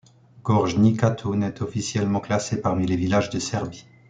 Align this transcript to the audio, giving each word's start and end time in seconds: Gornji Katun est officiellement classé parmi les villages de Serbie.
Gornji 0.43 0.97
Katun 0.97 1.43
est 1.43 1.61
officiellement 1.61 2.21
classé 2.21 2.59
parmi 2.59 2.87
les 2.87 2.95
villages 2.95 3.29
de 3.29 3.37
Serbie. 3.37 3.85